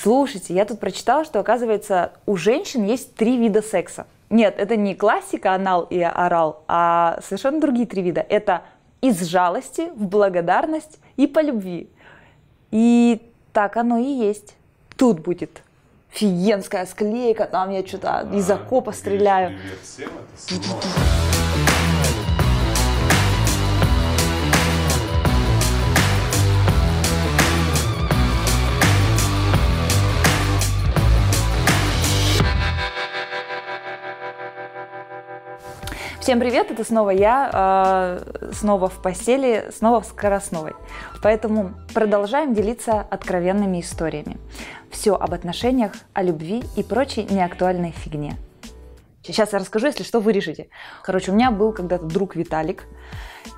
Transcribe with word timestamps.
Слушайте, 0.00 0.54
я 0.54 0.64
тут 0.64 0.78
прочитала, 0.78 1.24
что, 1.24 1.40
оказывается, 1.40 2.12
у 2.24 2.36
женщин 2.36 2.84
есть 2.84 3.16
три 3.16 3.36
вида 3.36 3.62
секса. 3.62 4.06
Нет, 4.30 4.54
это 4.56 4.76
не 4.76 4.94
классика 4.94 5.54
анал 5.54 5.82
и 5.90 6.00
орал, 6.00 6.62
а 6.68 7.18
совершенно 7.24 7.60
другие 7.60 7.86
три 7.86 8.02
вида. 8.02 8.20
Это 8.20 8.62
из 9.00 9.20
жалости, 9.22 9.90
в 9.96 10.06
благодарность 10.06 11.00
и 11.16 11.26
по 11.26 11.40
любви. 11.40 11.90
И 12.70 13.20
так 13.52 13.76
оно 13.76 13.98
и 13.98 14.04
есть. 14.04 14.54
Тут 14.96 15.18
будет 15.18 15.62
офигенская 16.12 16.86
склейка, 16.86 17.46
там 17.46 17.70
я 17.70 17.84
что-то 17.84 18.28
из 18.32 18.48
окопа 18.48 18.92
стреляю. 18.92 19.58
Привет 19.58 19.78
всем, 19.82 20.10
это 20.10 21.17
Всем 36.28 36.40
привет, 36.40 36.70
это 36.70 36.84
снова 36.84 37.08
я, 37.08 38.20
э, 38.20 38.52
снова 38.52 38.90
в 38.90 39.00
постели, 39.00 39.70
снова 39.74 40.02
в 40.02 40.04
Скоростновой. 40.04 40.74
Поэтому 41.22 41.72
продолжаем 41.94 42.52
делиться 42.52 43.00
откровенными 43.00 43.80
историями. 43.80 44.36
Все 44.90 45.14
об 45.14 45.32
отношениях, 45.32 45.92
о 46.12 46.22
любви 46.22 46.64
и 46.76 46.82
прочей 46.82 47.26
неактуальной 47.30 47.92
фигне. 47.92 48.36
Сейчас 49.22 49.54
я 49.54 49.58
расскажу, 49.58 49.86
если 49.86 50.02
что, 50.02 50.20
вы 50.20 50.32
решите. 50.32 50.68
Короче, 51.02 51.32
у 51.32 51.34
меня 51.34 51.50
был 51.50 51.72
когда-то 51.72 52.04
друг 52.04 52.36
Виталик, 52.36 52.84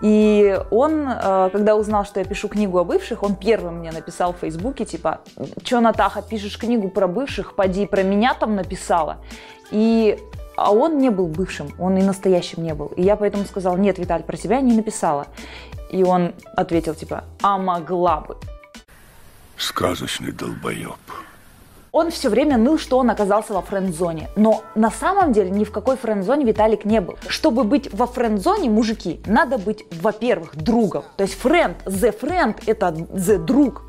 и 0.00 0.56
он, 0.70 1.08
э, 1.08 1.50
когда 1.50 1.74
узнал, 1.74 2.04
что 2.04 2.20
я 2.20 2.24
пишу 2.24 2.48
книгу 2.48 2.78
о 2.78 2.84
бывших, 2.84 3.24
он 3.24 3.34
первым 3.34 3.78
мне 3.78 3.90
написал 3.90 4.32
в 4.32 4.36
Фейсбуке, 4.36 4.84
типа, 4.84 5.22
что, 5.64 5.80
Натаха, 5.80 6.22
пишешь 6.22 6.56
книгу 6.56 6.88
про 6.88 7.08
бывших, 7.08 7.56
поди, 7.56 7.86
про 7.86 8.04
меня 8.04 8.32
там 8.34 8.54
написала. 8.54 9.16
И 9.72 10.20
а 10.60 10.72
он 10.72 10.98
не 10.98 11.08
был 11.10 11.26
бывшим, 11.26 11.72
он 11.78 11.96
и 11.96 12.02
настоящим 12.02 12.62
не 12.62 12.74
был. 12.74 12.88
И 12.88 13.02
я 13.02 13.16
поэтому 13.16 13.46
сказала, 13.46 13.78
нет, 13.78 13.98
Виталь, 13.98 14.22
про 14.22 14.36
тебя 14.36 14.60
не 14.60 14.74
написала. 14.74 15.26
И 15.90 16.04
он 16.04 16.34
ответил, 16.54 16.94
типа, 16.94 17.24
а 17.40 17.56
могла 17.56 18.20
бы. 18.20 18.36
Сказочный 19.56 20.32
долбоеб. 20.32 21.00
Он 21.92 22.10
все 22.10 22.28
время 22.28 22.58
ныл, 22.58 22.78
что 22.78 22.98
он 22.98 23.08
оказался 23.08 23.54
во 23.54 23.62
френд-зоне. 23.62 24.28
Но 24.36 24.62
на 24.74 24.90
самом 24.90 25.32
деле 25.32 25.50
ни 25.50 25.64
в 25.64 25.72
какой 25.72 25.96
френд-зоне 25.96 26.44
Виталик 26.44 26.84
не 26.84 27.00
был. 27.00 27.16
Чтобы 27.26 27.64
быть 27.64 27.92
во 27.94 28.06
френд-зоне, 28.06 28.68
мужики, 28.68 29.22
надо 29.24 29.56
быть, 29.56 29.86
во-первых, 30.02 30.54
другом. 30.56 31.04
То 31.16 31.24
есть 31.24 31.38
френд, 31.38 31.78
the 31.86 32.14
friend– 32.20 32.54
это 32.66 32.88
the 32.88 33.38
друг. 33.38 33.82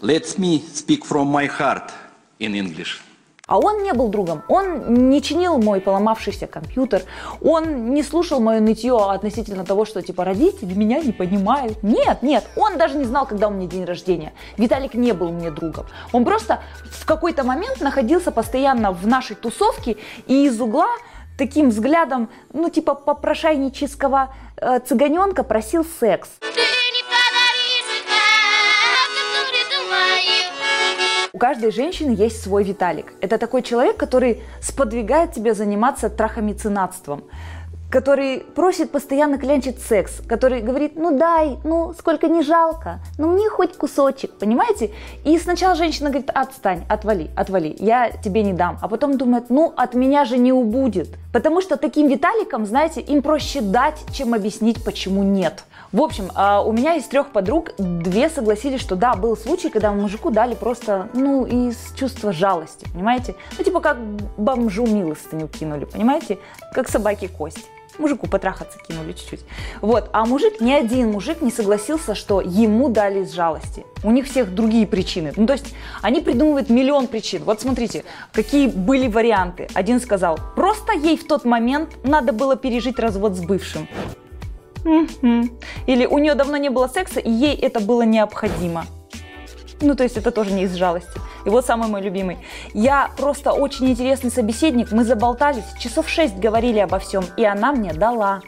Let 0.00 0.38
me 0.38 0.62
speak 0.74 1.04
from 1.04 1.26
my 1.26 1.46
heart 1.46 1.90
in 2.38 2.54
English. 2.54 3.02
А 3.46 3.58
он 3.58 3.82
не 3.82 3.92
был 3.92 4.08
другом, 4.08 4.42
он 4.48 5.10
не 5.10 5.20
чинил 5.20 5.58
мой 5.58 5.80
поломавшийся 5.80 6.46
компьютер, 6.46 7.02
он 7.42 7.92
не 7.92 8.02
слушал 8.02 8.40
мое 8.40 8.60
нытье 8.60 9.10
относительно 9.10 9.66
того, 9.66 9.84
что 9.84 10.00
типа 10.00 10.24
родители 10.24 10.72
меня 10.72 11.00
не 11.00 11.12
понимают. 11.12 11.82
Нет, 11.82 12.22
нет, 12.22 12.44
он 12.56 12.78
даже 12.78 12.96
не 12.96 13.04
знал, 13.04 13.26
когда 13.26 13.48
у 13.48 13.50
меня 13.50 13.66
день 13.66 13.84
рождения. 13.84 14.32
Виталик 14.56 14.94
не 14.94 15.12
был 15.12 15.30
мне 15.30 15.50
другом. 15.50 15.84
Он 16.12 16.24
просто 16.24 16.62
в 16.84 17.04
какой-то 17.04 17.44
момент 17.44 17.82
находился 17.82 18.30
постоянно 18.30 18.92
в 18.92 19.06
нашей 19.06 19.36
тусовке 19.36 19.98
и 20.26 20.46
из 20.46 20.58
угла 20.58 20.88
таким 21.36 21.68
взглядом, 21.68 22.30
ну 22.54 22.70
типа 22.70 22.94
попрошайнического 22.94 24.34
э, 24.56 24.78
цыганенка 24.80 25.42
просил 25.42 25.84
секс. 25.84 26.30
Каждой 31.44 31.72
женщины 31.72 32.12
есть 32.12 32.42
свой 32.42 32.64
Виталик. 32.64 33.12
Это 33.20 33.36
такой 33.36 33.60
человек, 33.60 33.98
который 33.98 34.42
сподвигает 34.62 35.32
тебя 35.32 35.52
заниматься 35.52 36.08
трахомицинатством 36.08 37.24
который 37.90 38.40
просит 38.40 38.90
постоянно 38.90 39.38
клянчить 39.38 39.80
секс, 39.80 40.20
который 40.26 40.62
говорит, 40.62 40.96
ну 40.96 41.16
дай, 41.16 41.58
ну 41.62 41.94
сколько 41.96 42.26
не 42.26 42.42
жалко, 42.42 42.98
ну 43.18 43.28
мне 43.28 43.48
хоть 43.48 43.76
кусочек, 43.76 44.32
понимаете? 44.32 44.90
И 45.24 45.38
сначала 45.38 45.76
женщина 45.76 46.10
говорит, 46.10 46.30
отстань, 46.34 46.84
отвали, 46.88 47.30
отвали, 47.36 47.76
я 47.78 48.10
тебе 48.10 48.42
не 48.42 48.52
дам. 48.52 48.78
А 48.80 48.88
потом 48.88 49.16
думает, 49.16 49.44
ну 49.48 49.72
от 49.76 49.94
меня 49.94 50.24
же 50.24 50.38
не 50.38 50.52
убудет. 50.52 51.08
Потому 51.34 51.60
что 51.60 51.76
таким 51.76 52.06
Виталикам, 52.06 52.64
знаете, 52.64 53.00
им 53.00 53.20
проще 53.20 53.60
дать, 53.60 54.00
чем 54.12 54.34
объяснить, 54.34 54.84
почему 54.84 55.24
нет. 55.24 55.64
В 55.90 56.00
общем, 56.00 56.30
а, 56.36 56.62
у 56.62 56.70
меня 56.70 56.94
из 56.94 57.06
трех 57.06 57.32
подруг 57.32 57.72
две 57.76 58.30
согласились, 58.30 58.80
что 58.80 58.94
да, 58.94 59.14
был 59.14 59.36
случай, 59.36 59.68
когда 59.68 59.90
мужику 59.90 60.30
дали 60.30 60.54
просто, 60.54 61.08
ну, 61.12 61.44
из 61.44 61.92
чувства 61.96 62.32
жалости, 62.32 62.86
понимаете? 62.94 63.34
Ну, 63.58 63.64
типа 63.64 63.80
как 63.80 63.98
бомжу 64.36 64.86
милостыню 64.86 65.48
кинули, 65.48 65.86
понимаете? 65.86 66.38
Как 66.72 66.88
собаке 66.88 67.26
кость 67.26 67.66
мужику 67.98 68.26
потрахаться 68.26 68.78
кинули 68.78 69.12
чуть-чуть. 69.12 69.40
Вот. 69.80 70.10
А 70.12 70.24
мужик, 70.24 70.60
ни 70.60 70.72
один 70.72 71.12
мужик 71.12 71.40
не 71.40 71.50
согласился, 71.50 72.14
что 72.14 72.40
ему 72.40 72.88
дали 72.88 73.20
из 73.20 73.32
жалости. 73.32 73.84
У 74.02 74.10
них 74.10 74.26
всех 74.26 74.54
другие 74.54 74.86
причины. 74.86 75.32
Ну, 75.36 75.46
то 75.46 75.54
есть 75.54 75.74
они 76.02 76.20
придумывают 76.20 76.70
миллион 76.70 77.06
причин. 77.06 77.44
Вот 77.44 77.60
смотрите, 77.60 78.04
какие 78.32 78.68
были 78.68 79.08
варианты. 79.08 79.68
Один 79.74 80.00
сказал, 80.00 80.38
просто 80.56 80.92
ей 80.92 81.16
в 81.16 81.26
тот 81.26 81.44
момент 81.44 81.90
надо 82.04 82.32
было 82.32 82.56
пережить 82.56 82.98
развод 82.98 83.34
с 83.36 83.40
бывшим. 83.40 83.88
Или 85.86 86.06
у 86.06 86.18
нее 86.18 86.34
давно 86.34 86.56
не 86.58 86.68
было 86.68 86.88
секса, 86.88 87.20
и 87.20 87.30
ей 87.30 87.56
это 87.56 87.80
было 87.80 88.02
необходимо. 88.02 88.84
Ну, 89.80 89.94
то 89.94 90.02
есть 90.02 90.16
это 90.16 90.30
тоже 90.30 90.52
не 90.52 90.64
из 90.64 90.74
жалости. 90.74 91.20
И 91.44 91.50
вот 91.50 91.66
самый 91.66 91.88
мой 91.88 92.00
любимый. 92.00 92.38
Я 92.72 93.10
просто 93.16 93.52
очень 93.52 93.88
интересный 93.90 94.30
собеседник. 94.30 94.92
Мы 94.92 95.04
заболтались, 95.04 95.64
часов 95.78 96.08
шесть 96.08 96.36
говорили 96.36 96.78
обо 96.78 96.98
всем, 96.98 97.24
и 97.36 97.44
она 97.44 97.72
мне 97.72 97.92
дала. 97.92 98.40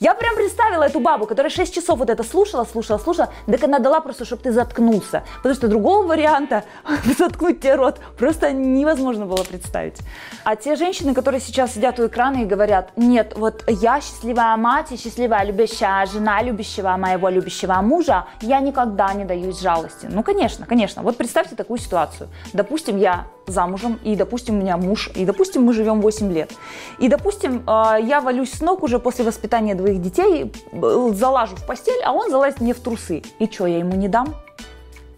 Я 0.00 0.14
прям 0.14 0.36
представила 0.36 0.84
эту 0.84 1.00
бабу, 1.00 1.26
которая 1.26 1.50
6 1.50 1.74
часов 1.74 1.98
вот 1.98 2.08
это 2.08 2.22
слушала, 2.22 2.64
слушала, 2.64 2.98
слушала, 2.98 3.32
так 3.46 3.64
она 3.64 3.80
дала 3.80 4.00
просто, 4.00 4.24
чтобы 4.24 4.42
ты 4.42 4.52
заткнулся. 4.52 5.24
Потому 5.38 5.56
что 5.56 5.66
другого 5.66 6.06
варианта 6.06 6.62
заткнуть 7.18 7.60
тебе 7.60 7.74
рот 7.74 7.98
просто 8.16 8.52
невозможно 8.52 9.26
было 9.26 9.42
представить. 9.42 9.98
А 10.44 10.54
те 10.54 10.76
женщины, 10.76 11.14
которые 11.14 11.40
сейчас 11.40 11.74
сидят 11.74 11.98
у 11.98 12.06
экрана 12.06 12.42
и 12.42 12.44
говорят, 12.44 12.92
нет, 12.96 13.32
вот 13.36 13.64
я 13.66 14.00
счастливая 14.00 14.56
мать 14.56 14.92
и 14.92 14.96
счастливая 14.96 15.44
любящая 15.44 16.06
жена 16.06 16.42
любящего 16.42 16.96
моего 16.96 17.28
любящего 17.28 17.74
мужа, 17.82 18.26
я 18.40 18.60
никогда 18.60 19.12
не 19.14 19.24
даюсь 19.24 19.60
жалости. 19.60 20.06
Ну, 20.08 20.22
конечно, 20.22 20.64
конечно. 20.64 21.02
Вот 21.02 21.16
представьте 21.16 21.56
такую 21.56 21.78
ситуацию. 21.80 22.28
Допустим, 22.52 22.98
я 22.98 23.26
замужем, 23.50 23.98
и, 24.04 24.16
допустим, 24.16 24.56
у 24.56 24.60
меня 24.60 24.76
муж, 24.76 25.10
и, 25.14 25.24
допустим, 25.24 25.62
мы 25.62 25.72
живем 25.72 26.00
8 26.00 26.32
лет. 26.32 26.52
И, 26.98 27.08
допустим, 27.08 27.62
а, 27.66 27.98
я 27.98 28.20
валюсь 28.20 28.52
с 28.52 28.60
ног 28.60 28.82
уже 28.82 28.98
после 28.98 29.24
воспитания 29.24 29.74
двоих 29.74 30.00
детей, 30.00 30.52
залажу 30.72 31.56
в 31.56 31.66
постель, 31.66 32.00
а 32.04 32.12
он 32.12 32.30
залазит 32.30 32.60
мне 32.60 32.74
в 32.74 32.80
трусы. 32.80 33.22
И 33.38 33.46
что, 33.46 33.66
я 33.66 33.78
ему 33.78 33.94
не 33.94 34.08
дам? 34.08 34.34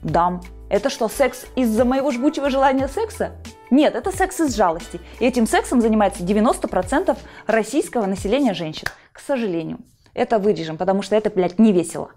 Дам. 0.02 0.40
Это 0.69 0.88
что, 0.88 1.08
секс 1.08 1.46
из-за 1.56 1.84
моего 1.84 2.10
жгучего 2.12 2.48
желания 2.48 2.88
секса? 2.88 3.32
Нет, 3.70 3.94
это 3.96 4.12
секс 4.12 4.40
из 4.40 4.54
жалости. 4.54 5.00
И 5.19 5.26
этим 5.26 5.46
сексом 5.46 5.80
занимается 5.80 6.22
90% 6.22 7.16
российского 7.46 8.06
населения 8.06 8.54
женщин. 8.54 8.86
К 9.12 9.20
сожалению. 9.20 9.78
Это 10.14 10.38
вырежем, 10.38 10.76
потому 10.76 11.02
что 11.02 11.16
это, 11.16 11.30
блядь, 11.30 11.58
не 11.58 11.72
весело. 11.72 12.10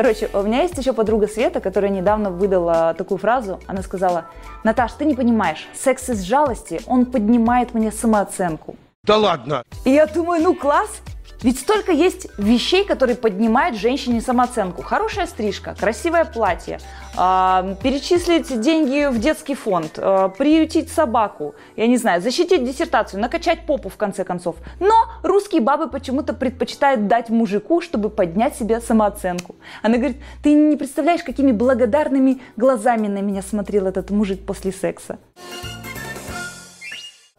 Короче, 0.00 0.30
у 0.32 0.42
меня 0.42 0.62
есть 0.62 0.78
еще 0.78 0.92
подруга 0.92 1.26
Света, 1.26 1.58
которая 1.58 1.90
недавно 1.90 2.30
выдала 2.30 2.94
такую 2.96 3.18
фразу. 3.18 3.58
Она 3.66 3.82
сказала, 3.82 4.26
Наташ, 4.62 4.92
ты 4.92 5.04
не 5.04 5.16
понимаешь, 5.16 5.66
секс 5.74 6.08
из 6.08 6.22
жалости, 6.22 6.80
он 6.86 7.04
поднимает 7.04 7.74
мне 7.74 7.90
самооценку. 7.90 8.76
Да 9.02 9.16
ладно! 9.16 9.64
И 9.84 9.90
я 9.90 10.06
думаю, 10.06 10.40
ну 10.40 10.54
класс, 10.54 11.00
ведь 11.42 11.60
столько 11.60 11.92
есть 11.92 12.26
вещей, 12.36 12.84
которые 12.84 13.16
поднимают 13.16 13.76
женщине 13.76 14.20
самооценку. 14.20 14.82
Хорошая 14.82 15.26
стрижка, 15.26 15.76
красивое 15.78 16.24
платье, 16.24 16.80
э, 17.16 17.76
перечислить 17.82 18.60
деньги 18.60 19.08
в 19.08 19.18
детский 19.20 19.54
фонд, 19.54 19.92
э, 19.98 20.30
приютить 20.36 20.90
собаку, 20.90 21.54
я 21.76 21.86
не 21.86 21.96
знаю, 21.96 22.20
защитить 22.20 22.64
диссертацию, 22.64 23.20
накачать 23.20 23.66
попу 23.66 23.88
в 23.88 23.96
конце 23.96 24.24
концов. 24.24 24.56
Но 24.80 24.94
русские 25.22 25.60
бабы 25.60 25.88
почему-то 25.88 26.34
предпочитают 26.34 27.06
дать 27.06 27.30
мужику, 27.30 27.80
чтобы 27.80 28.10
поднять 28.10 28.56
себе 28.56 28.80
самооценку. 28.80 29.56
Она 29.82 29.96
говорит, 29.96 30.16
ты 30.42 30.52
не 30.52 30.76
представляешь, 30.76 31.22
какими 31.22 31.52
благодарными 31.52 32.40
глазами 32.56 33.06
на 33.06 33.20
меня 33.20 33.42
смотрел 33.42 33.86
этот 33.86 34.10
мужик 34.10 34.44
после 34.44 34.72
секса. 34.72 35.18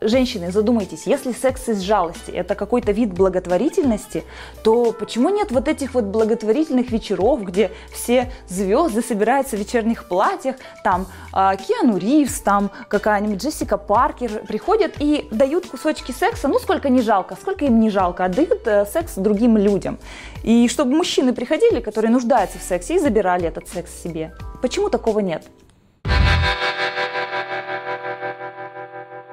Женщины, 0.01 0.49
задумайтесь, 0.49 1.07
если 1.07 1.33
секс 1.33 1.67
из 1.67 1.81
жалости– 1.81 2.31
это 2.33 2.55
какой-то 2.55 2.93
вид 2.93 3.11
благотворительности, 3.11 4.23
то 4.63 4.93
почему 4.93 5.27
нет 5.27 5.51
вот 5.51 5.67
этих 5.67 5.93
вот 5.93 6.05
благотворительных 6.05 6.89
вечеров, 6.89 7.43
где 7.43 7.69
все 7.91 8.31
звезды 8.47 9.01
собираются 9.01 9.57
в 9.57 9.59
вечерних 9.59 10.07
платьях, 10.07 10.55
там 10.85 11.05
э, 11.33 11.51
Киану 11.67 11.97
Ривз, 11.97 12.39
там 12.39 12.71
какая-нибудь 12.87 13.43
Джессика 13.43 13.77
Паркер 13.77 14.45
приходят 14.47 14.93
и 14.99 15.27
дают 15.31 15.65
кусочки 15.65 16.13
секса, 16.13 16.47
ну 16.47 16.59
сколько 16.59 16.87
не 16.87 17.01
жалко, 17.01 17.35
сколько 17.35 17.65
им 17.65 17.81
не 17.81 17.89
жалко, 17.89 18.23
отдают 18.23 18.65
э, 18.67 18.85
секс 18.85 19.15
другим 19.15 19.57
людям. 19.57 19.99
И 20.43 20.69
чтобы 20.69 20.95
мужчины 20.95 21.33
приходили, 21.33 21.81
которые 21.81 22.09
нуждаются 22.09 22.57
в 22.57 22.61
сексе, 22.61 22.95
и 22.95 22.99
забирали 22.99 23.49
этот 23.49 23.67
секс 23.67 23.91
себе. 24.01 24.33
Почему 24.61 24.89
такого 24.89 25.19
нет? 25.19 25.43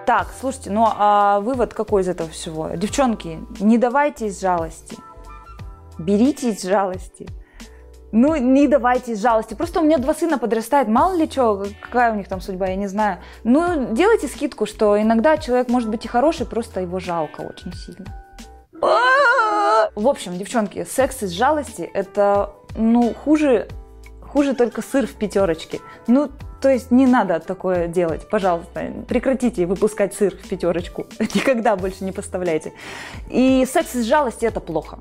Так, 0.06 0.28
слушайте, 0.40 0.70
ну 0.70 0.86
а 0.88 1.40
вывод 1.40 1.74
какой 1.74 2.02
из 2.02 2.08
этого 2.08 2.30
всего? 2.30 2.70
Девчонки, 2.76 3.40
не 3.58 3.76
давайте 3.76 4.28
из 4.28 4.40
жалости. 4.40 4.96
Берите 5.98 6.50
из 6.50 6.62
жалости. 6.62 7.26
Ну, 8.12 8.36
не 8.36 8.68
давайте 8.68 9.12
из 9.12 9.20
жалости. 9.20 9.54
Просто 9.54 9.80
у 9.80 9.82
меня 9.82 9.98
два 9.98 10.14
сына 10.14 10.38
подрастают, 10.38 10.88
мало 10.88 11.16
ли 11.16 11.28
что, 11.28 11.66
какая 11.82 12.12
у 12.12 12.14
них 12.14 12.28
там 12.28 12.40
судьба, 12.40 12.68
я 12.68 12.76
не 12.76 12.86
знаю. 12.86 13.18
Ну, 13.42 13.92
делайте 13.92 14.28
скидку, 14.28 14.64
что 14.64 15.00
иногда 15.00 15.38
человек 15.38 15.68
может 15.68 15.90
быть 15.90 16.04
и 16.04 16.08
хороший, 16.08 16.46
просто 16.46 16.80
его 16.80 17.00
жалко 17.00 17.40
очень 17.40 17.72
сильно. 17.72 18.06
В 18.80 20.06
общем, 20.08 20.38
девчонки, 20.38 20.84
секс 20.84 21.24
из 21.24 21.30
жалости– 21.30 21.82
это, 21.94 22.52
ну, 22.76 23.12
хуже, 23.12 23.66
хуже 24.36 24.52
только 24.52 24.82
сыр 24.82 25.06
в 25.06 25.14
пятерочке. 25.14 25.80
Ну, 26.08 26.30
то 26.60 26.68
есть 26.68 26.90
не 26.90 27.06
надо 27.06 27.40
такое 27.40 27.88
делать, 27.88 28.28
пожалуйста. 28.28 28.92
Прекратите 29.08 29.64
выпускать 29.64 30.12
сыр 30.12 30.36
в 30.36 30.46
пятерочку. 30.46 31.06
Никогда 31.18 31.74
больше 31.74 32.04
не 32.04 32.12
поставляйте. 32.12 32.74
И 33.30 33.64
секс 33.64 33.94
из 33.94 34.04
жалости– 34.04 34.44
это 34.46 34.60
плохо. 34.60 34.98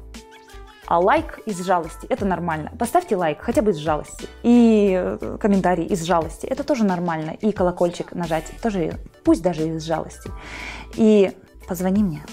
А 0.88 1.00
лайк 1.00 1.40
из 1.46 1.60
жалости– 1.66 2.08
это 2.10 2.24
нормально. 2.24 2.72
Поставьте 2.80 3.18
лайк 3.18 3.40
хотя 3.42 3.62
бы 3.62 3.72
из 3.72 3.76
жалости. 3.76 4.30
И 4.44 4.94
э, 4.98 5.38
комментарий 5.38 5.84
из 5.84 6.04
жалости– 6.06 6.46
это 6.50 6.64
тоже 6.64 6.86
нормально. 6.86 7.32
И 7.32 7.52
колокольчик 7.52 8.14
нажать 8.14 8.46
тоже, 8.62 8.94
пусть 9.26 9.42
даже 9.42 9.68
из 9.68 9.84
жалости. 9.84 10.32
И 10.94 11.34
позвони 11.68 12.04
мне 12.04 12.24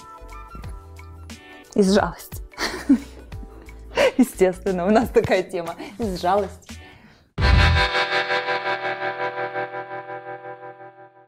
из 1.74 1.92
жалости. 1.92 2.40
Естественно, 4.18 4.86
у 4.86 4.90
нас 4.90 5.08
такая 5.08 5.42
тема 5.42 5.74
из 5.98 6.20
жалости. 6.20 6.71